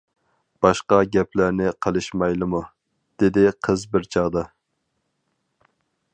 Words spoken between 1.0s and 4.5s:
گەپلەرنى قىلىشمايلىمۇ؟— دېدى قىز بىر چاغدا.